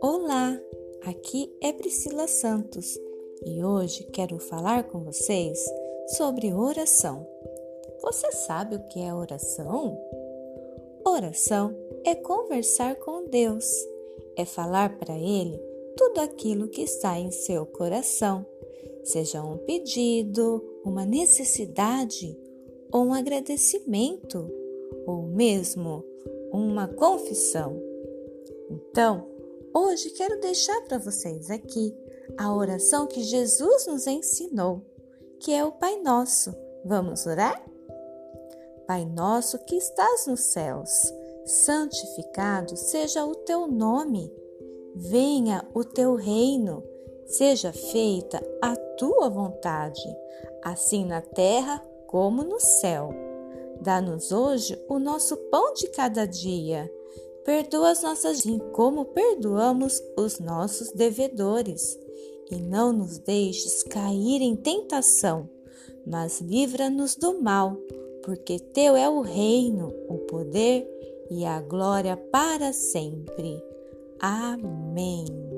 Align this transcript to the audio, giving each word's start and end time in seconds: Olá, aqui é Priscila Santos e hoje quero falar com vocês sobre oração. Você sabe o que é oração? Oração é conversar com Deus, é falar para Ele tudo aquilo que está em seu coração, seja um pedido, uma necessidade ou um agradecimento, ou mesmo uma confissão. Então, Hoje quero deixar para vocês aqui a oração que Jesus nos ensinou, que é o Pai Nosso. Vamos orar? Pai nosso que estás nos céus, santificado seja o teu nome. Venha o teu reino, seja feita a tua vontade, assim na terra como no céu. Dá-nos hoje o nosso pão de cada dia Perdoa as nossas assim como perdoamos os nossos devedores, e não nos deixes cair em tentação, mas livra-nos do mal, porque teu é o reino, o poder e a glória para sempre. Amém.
Olá, 0.00 0.56
aqui 1.04 1.52
é 1.60 1.72
Priscila 1.72 2.28
Santos 2.28 2.96
e 3.44 3.64
hoje 3.64 4.04
quero 4.12 4.38
falar 4.38 4.84
com 4.84 5.00
vocês 5.00 5.58
sobre 6.16 6.52
oração. 6.52 7.26
Você 8.02 8.30
sabe 8.30 8.76
o 8.76 8.86
que 8.86 9.00
é 9.00 9.12
oração? 9.12 9.98
Oração 11.04 11.76
é 12.04 12.14
conversar 12.14 12.94
com 12.96 13.24
Deus, 13.26 13.66
é 14.36 14.44
falar 14.44 14.96
para 14.98 15.18
Ele 15.18 15.58
tudo 15.96 16.20
aquilo 16.20 16.68
que 16.68 16.82
está 16.82 17.18
em 17.18 17.32
seu 17.32 17.66
coração, 17.66 18.46
seja 19.02 19.42
um 19.42 19.58
pedido, 19.58 20.62
uma 20.84 21.04
necessidade 21.04 22.38
ou 22.92 23.06
um 23.06 23.14
agradecimento, 23.14 24.48
ou 25.06 25.22
mesmo 25.22 26.04
uma 26.52 26.86
confissão. 26.86 27.80
Então, 28.70 29.32
Hoje 29.74 30.10
quero 30.10 30.38
deixar 30.38 30.82
para 30.82 30.98
vocês 30.98 31.50
aqui 31.50 31.96
a 32.36 32.54
oração 32.54 33.06
que 33.06 33.22
Jesus 33.22 33.86
nos 33.86 34.06
ensinou, 34.06 34.82
que 35.40 35.50
é 35.50 35.64
o 35.64 35.72
Pai 35.72 35.98
Nosso. 36.02 36.54
Vamos 36.84 37.24
orar? 37.24 37.64
Pai 38.86 39.06
nosso 39.06 39.58
que 39.60 39.76
estás 39.76 40.26
nos 40.26 40.40
céus, 40.40 40.90
santificado 41.46 42.76
seja 42.76 43.24
o 43.24 43.34
teu 43.34 43.66
nome. 43.66 44.30
Venha 44.94 45.66
o 45.72 45.82
teu 45.84 46.16
reino, 46.16 46.84
seja 47.24 47.72
feita 47.72 48.42
a 48.60 48.76
tua 48.98 49.30
vontade, 49.30 50.04
assim 50.62 51.06
na 51.06 51.22
terra 51.22 51.82
como 52.12 52.44
no 52.44 52.60
céu. 52.60 53.12
Dá-nos 53.80 54.30
hoje 54.30 54.78
o 54.88 55.00
nosso 55.00 55.36
pão 55.50 55.74
de 55.74 55.88
cada 55.88 56.24
dia 56.24 56.88
Perdoa 57.44 57.90
as 57.90 58.02
nossas 58.02 58.38
assim 58.38 58.58
como 58.72 59.04
perdoamos 59.06 60.00
os 60.16 60.38
nossos 60.38 60.92
devedores, 60.92 61.98
e 62.50 62.56
não 62.56 62.92
nos 62.92 63.18
deixes 63.18 63.82
cair 63.82 64.40
em 64.40 64.54
tentação, 64.54 65.48
mas 66.06 66.40
livra-nos 66.40 67.16
do 67.16 67.42
mal, 67.42 67.76
porque 68.22 68.60
teu 68.60 68.94
é 68.94 69.08
o 69.08 69.22
reino, 69.22 69.92
o 70.08 70.18
poder 70.18 70.88
e 71.30 71.44
a 71.44 71.60
glória 71.60 72.16
para 72.16 72.72
sempre. 72.72 73.60
Amém. 74.20 75.51